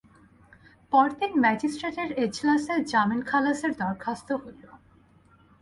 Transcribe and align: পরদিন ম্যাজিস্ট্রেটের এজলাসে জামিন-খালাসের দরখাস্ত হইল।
পরদিন 0.91 1.31
ম্যাজিস্ট্রেটের 1.39 2.09
এজলাসে 2.17 2.75
জামিন-খালাসের 2.91 3.71
দরখাস্ত 3.77 4.29
হইল। 4.41 4.63